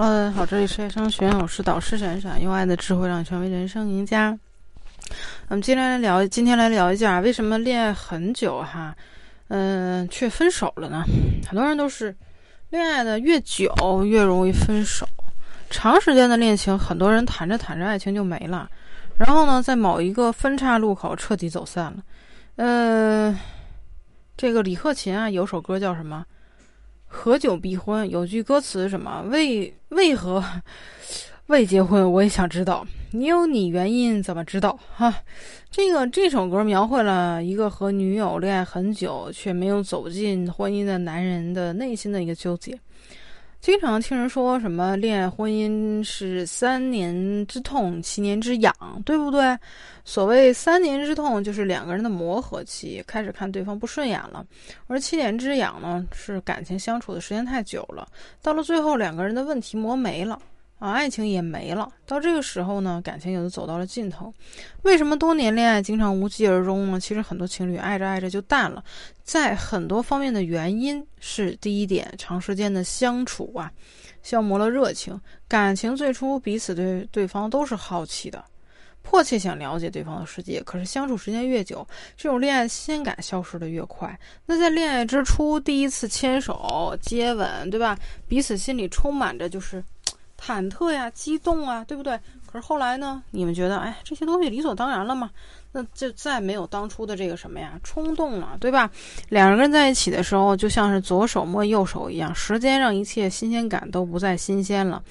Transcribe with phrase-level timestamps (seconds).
[0.00, 4.38] Hello，好，这里是爱商学院，我是导师闪闪，用爱的智慧让你成为人生赢家。
[5.48, 8.94] 我们今天来聊，今天来聊一下为什么恋爱很久哈，
[9.48, 11.02] 嗯，却分手了呢？
[11.48, 12.16] 很多人都是
[12.70, 13.74] 恋爱的越久
[14.04, 15.04] 越容易分手，
[15.68, 18.70] 长时间的恋情，很多人谈着谈着爱情就没了，
[19.18, 21.96] 然后呢，在某一个分岔路口彻底走散了。
[22.54, 23.36] 嗯，
[24.36, 26.24] 这个李克勤啊，有首歌叫什么？
[27.08, 29.22] 合久必婚，有句歌词什么？
[29.30, 30.44] 为为何
[31.48, 32.12] 未结婚？
[32.12, 34.78] 我也想知道，你有你原因，怎么知道？
[34.94, 35.22] 哈，
[35.70, 42.78] 这个这首歌描绘了一个和女友恋爱很久却没有走进婚姻的男人的内心的一个纠结。
[43.60, 48.72] 经常听人说什么恋爱婚姻是三年之痛，七年之痒，
[49.04, 49.58] 对不对？
[50.04, 54.44] 所谓三年之痛，就是两个人的磨合期，开始看对方不顺眼了；
[54.86, 58.08] 而七年之痒呢，是感情相处的时间太久了，
[58.40, 60.40] 到了最后两个人的问题磨没了。
[60.78, 61.90] 啊，爱情也没了。
[62.06, 64.32] 到这个时候呢，感情也就走到了尽头。
[64.82, 67.00] 为什么多年恋爱经常无疾而终呢？
[67.00, 68.84] 其实很多情侣爱着爱着就淡了，
[69.24, 73.72] 在很多方面的原因是：第一点，长时间的相处啊，
[74.22, 75.20] 消磨了热情。
[75.48, 78.44] 感情最初彼此对对方都是好奇的，
[79.02, 80.62] 迫切想了解对方的世界。
[80.62, 81.84] 可是相处时间越久，
[82.16, 84.16] 这种恋爱新鲜感消失的越快。
[84.46, 87.98] 那在恋爱之初，第一次牵手、接吻，对吧？
[88.28, 89.82] 彼此心里充满着就是。
[90.40, 92.18] 忐忑呀，激动啊，对不对？
[92.46, 93.22] 可是后来呢？
[93.32, 95.30] 你们觉得，哎，这些东西理所当然了吗？
[95.72, 98.90] 那就再没有当初的这个什么呀，冲动了，对吧？
[99.28, 105.02] 两个人在一起的时候，就像是左手摸右手一样，时间让一切新鲜感都不再新鲜了，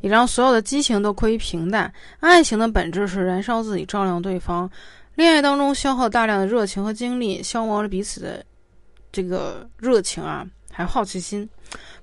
[0.00, 1.92] 也让所有的激情都归于平淡。
[2.20, 4.70] 爱情的本质是燃烧自己，照亮对方。
[5.16, 8.42] 恋爱当中消耗大量的热情和精力，消磨了彼此的
[9.12, 10.46] 这个热情啊，
[10.76, 11.48] 还有好奇心。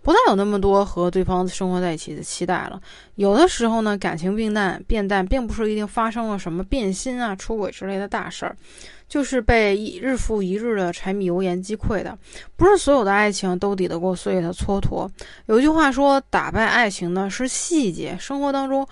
[0.02, 2.82] 不再有那么多和对方生活在一起的期待了。
[3.16, 8.58] 有的时候呢，感情变淡，变淡并不是一定发生了什么变心啊、出轨之类的大事儿，
[9.08, 12.18] 就是被一日复一日的柴米油盐击溃的。
[12.58, 15.08] 不是所有的爱情都抵得过岁月的蹉跎。
[15.46, 18.18] 有句话说，打败爱情呢是细节。
[18.20, 18.86] 生活当中。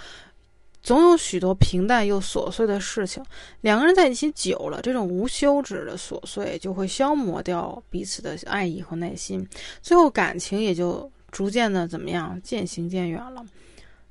[0.84, 3.24] 总有许多平淡又琐碎的事情，
[3.62, 9.48] 两个人在一起久了，这种无休止的琐碎就会消磨掉彼此的爱意和耐心，
[9.82, 13.46] 最后感情也就逐渐的怎么样渐行渐远了。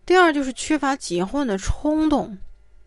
[0.07, 2.39] 第二就是缺乏结婚的冲动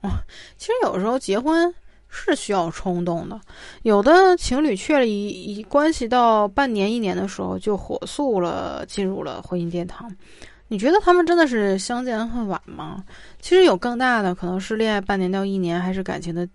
[0.01, 0.23] 啊，
[0.57, 1.73] 其实有时候结婚
[2.07, 3.39] 是需要冲动的，
[3.81, 10.09] 有的情侣确立一关系到半年一年的时候就火速了进入了婚姻殿堂。
[10.67, 13.03] 你觉得他们真的是相见恨晚吗？
[13.39, 16.47] 其实有更大的可能是恋爱半年到一年，还是感情的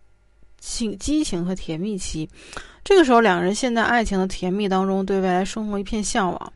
[0.59, 2.29] 情激情和甜蜜期。
[2.83, 6.53] 这个时候，两人陷在爱情的甜蜜当中，对未来生活一片向往，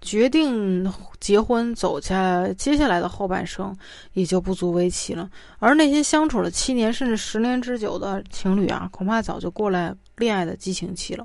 [0.00, 3.76] 决定结婚走下接下来的后半生，
[4.14, 5.28] 也就不足为奇了。
[5.58, 11.24] 而那些相处了七年甚至十年之久的情侣啊，恐怕早就过了恋爱的激情期了。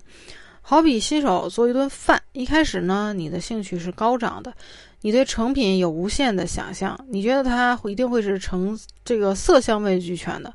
[0.70, 4.54] 好比新手做一顿饭，一开始呢，你的兴趣是高涨的。
[5.02, 10.54] 你对成品有无限的想象，你觉得它一定会是成这个色香味俱全的，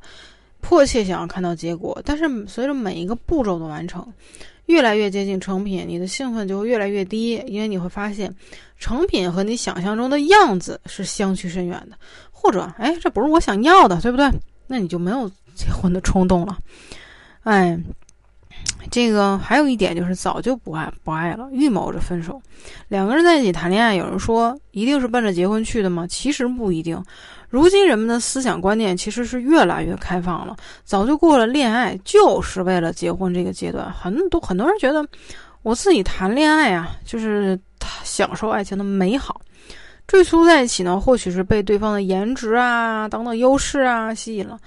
[0.61, 2.01] 迫切想要看到结果。
[2.05, 4.07] 但是随着每一个步骤的完成，
[4.67, 8.33] 越来越接近成品，你的兴奋就会越来越低，因为你会发现
[8.79, 11.99] 成品和你想象中的样子是相去甚远的，
[12.31, 14.31] 或者哎，这不是我想要的，对不对？
[14.69, 16.57] 那你就没有结婚的冲动了，
[17.43, 17.77] 哎。
[18.91, 22.41] 这个还有一点就是早就不爱不爱了，预谋着分手。
[22.89, 26.07] 两个人在一起谈恋爱，有人说一定是奔着结婚去的吗？
[26.09, 27.03] 其实不一定。
[27.49, 33.93] 如今人们的思想观念其实是越来越开放了，早就过了恋爱就是为了结婚这个阶段。
[33.93, 35.07] 很多很多人觉得，
[35.63, 37.59] 我自己谈恋爱啊，就是
[38.03, 39.41] 享受爱情的美好。
[40.09, 44.59] 最初在一起呢，或许是被对方的颜值啊等等优势啊吸引了。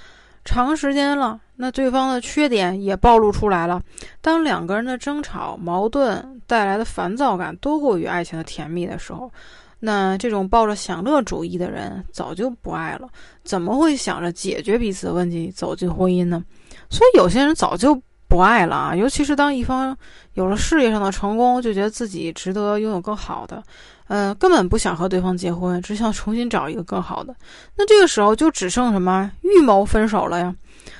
[0.45, 3.81] 长时间了，那对方的缺点也暴露出来了。
[4.21, 9.31] 当两个人的争吵、矛盾带来的烦躁感多过于爱情的甜蜜的时候，
[9.79, 13.09] 那这种抱着享乐主义的人早就不爱了。
[13.43, 16.43] 怎么会想着解决彼此的问题走进婚姻呢？
[16.89, 18.95] 所以有些人早就不爱了啊！
[18.95, 19.97] 尤其是当一方
[20.33, 23.63] 有了事业上的成功，就觉得自己值得拥有更好的。
[24.07, 27.35] 嗯，根本不想和对方结婚，只想重新找一个更好的。
[27.75, 30.55] 那这个时候就只剩什么预谋分手了呀？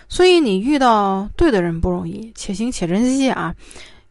[0.10, 3.56] 所以你遇到对的人不容易，且行且珍惜啊！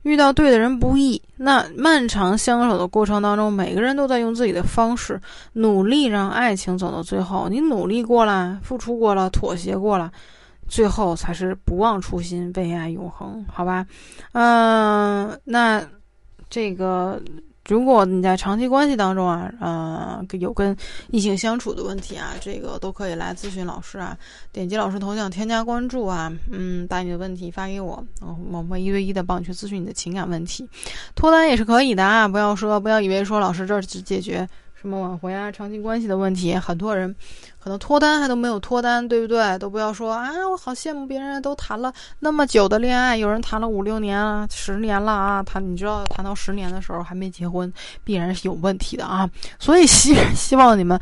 [0.02, 1.20] 遇到对的人不易。
[1.36, 5.20] 那漫长相守的过程当中，每个人都在用自己的方式
[5.52, 7.48] 努力让爱情走到最后。
[7.50, 10.10] 你努力过了，付出过了，妥协过了，
[10.68, 13.86] 最后才是不忘初心，为爱永恒，好吧？
[14.32, 15.82] 嗯，那
[16.48, 17.20] 这个。
[17.68, 20.76] 如果你在长期关系当中啊，呃，有跟
[21.10, 24.16] 异性相处的问题啊，这个都可以来咨询老师啊，
[24.52, 28.04] 点击老师头像添加关注啊，嗯，把你的问题发给我，
[28.50, 30.68] 我会一对一的帮你去咨询你的情感问题，
[31.14, 34.48] 脱单也是可以的啊，不要说不要以为说老师这儿只解决。
[34.86, 37.12] 什么挽回啊，长期关系的问题，很多人
[37.58, 39.58] 可能脱单还都没有脱单，对不对？
[39.58, 47.70] 都不要说啊，我好羡慕别人都谈了那么久的恋爱，有人谈了五六年啊，十年了啊，谈你知道谈到十年的时候还没结婚，
[48.04, 49.28] 必然是有问题的啊。
[49.58, 50.96] 所以希 希望你们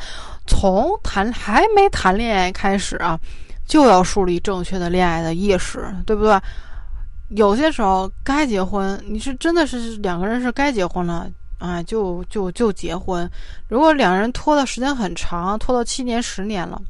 [0.47, 3.21] 从谈还没谈恋爱开始啊，
[3.67, 6.41] 就要树立正确的恋爱的意识，对不对？
[7.29, 11.29] 有些时候该结婚，你是真的是两个人是该结婚了。
[11.59, 13.31] 啊，就就就结婚。
[13.69, 16.81] 如果两人拖的时间很长，拖到七年、十年了，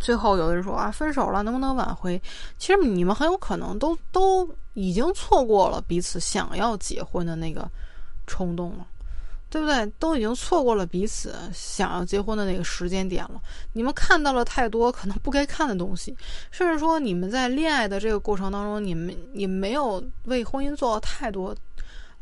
[0.00, 2.20] 最后有的人说啊，分手了，能不能挽回？
[2.56, 7.68] 其实你们很有可能都都已经错过了彼此想要结婚的那个
[8.26, 8.86] 冲动了，
[9.50, 9.86] 对不对？
[9.98, 13.40] 都已经错过了彼此想要结婚的那个时间点了。
[13.72, 16.16] 你们看到了太多可能不该看的东西，
[16.50, 21.54] 甚至说你们在恋爱的这个过程当中，你们也没有为婚姻做太多。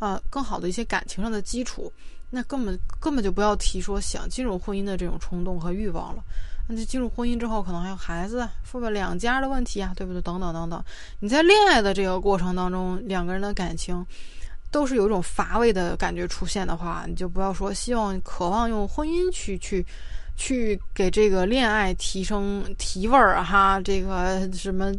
[0.02, 1.92] 啊，更好的一些感情上的基础，
[2.28, 6.24] 那根本根本就不要提说想进入婚姻的这种冲动和欲望了。
[6.68, 10.20] 那就进入婚姻之后，可能还有孩子、父母两家的问题啊，对不对？
[10.20, 10.84] 等等等等。
[11.20, 14.04] 你在恋爱的这个过程当中，两个人的感情
[14.72, 19.86] 都是有一种乏味的感觉出现的话，你就不要说希望、渴望用婚姻去去。
[20.36, 24.92] 去给这个恋爱提升提味儿哈，这个什么，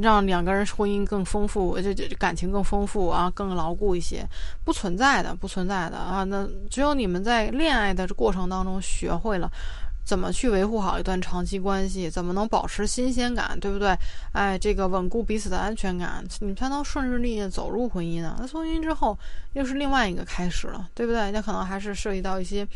[0.00, 4.28] 让两个人婚姻更丰富，这这感情更丰富啊，更牢固一些，
[4.64, 6.24] 不存在的，不存在的啊。
[6.24, 9.50] 那只有你们在恋爱的过程当中学会了
[10.04, 13.96] 怎么去维护好一段长期关系，怎么能保持新鲜感，对不对？
[14.32, 18.36] 哎，这个稳固彼此的安全感，你才能顺顺利利走入婚姻呢。
[18.38, 19.18] 那婚姻之后
[19.54, 21.30] 又是另外一个开始了，对不对？
[21.32, 22.66] 那可能还是涉及到一些。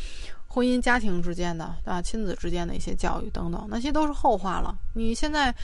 [0.51, 4.75] 婚姻家庭之间的啊，亲子之间的一些教育等等，那些都是后话了。
[4.95, 5.55] 你现在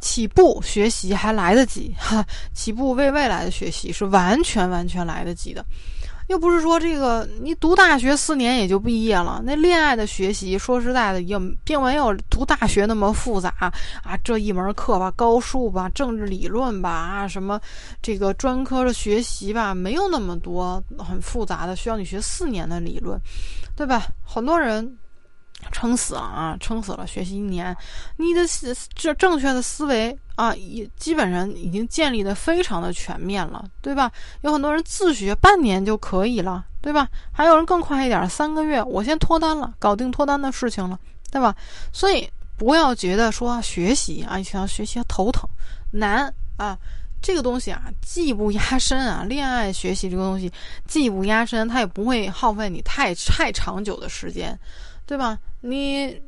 [0.00, 2.24] 起步学习还来得及，哈，
[2.54, 5.62] 起步为未来的学习是完全完全来得及的。
[6.32, 13.52] 又不是说这个你读大学四年也就毕业了，那恋爱的学习说实在的也并没有读大学那么复杂
[14.02, 14.16] 啊。
[14.24, 17.60] 这一门课吧，高数吧，政治理论吧，啊，什么
[18.00, 23.20] 这个专科的学习吧，没有那么多很复杂的需要你学四年的理论，
[23.76, 24.06] 对吧？
[24.24, 24.96] 很多人。
[25.70, 26.56] 撑死了啊！
[26.58, 27.74] 撑死了，学习一年，
[28.16, 28.40] 你的
[28.94, 34.10] 这正确的思维啊，也基本上已经建立的非常的全面了，对吧？
[34.40, 37.08] 有很多人自学半年就可以了，对吧？
[37.32, 40.98] 还有人更快一点，三个月我先脱单了，搞定脱单的事情了，
[41.30, 41.54] 对吧？
[41.92, 45.48] 所以不要觉得说学习啊，想要学习头疼
[45.92, 46.76] 难啊，
[47.22, 50.52] 这个东西啊，技不压身啊，恋爱学习这个东西
[50.86, 54.58] 技不压身，它也不会耗费你太太长久的时间。
[55.04, 55.36] 对吧？
[55.62, 56.20] 你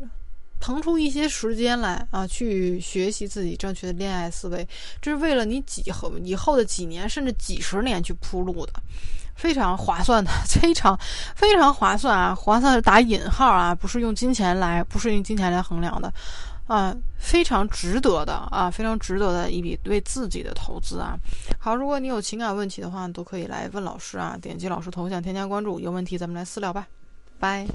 [0.61, 4.67] 腾出一些时间来啊，去学习自己正确的恋爱思维，
[5.03, 8.73] 这是为了你几后以后的几年甚至几十年去铺路的，
[9.35, 10.99] 非常划算的， 非常
[11.37, 12.35] 非常划算啊！
[12.35, 16.11] 划算是打引号啊，不是用金钱来，不是用金钱来衡量的
[16.67, 21.15] 啊，非常值得的啊，非常值得的一笔为自己的投资啊！
[21.59, 26.87] 好，如果你有情感问题的话，都可以来问老师啊，点击老师头像添加关注，有问题咱们来私聊吧，
[27.39, 27.67] 拜。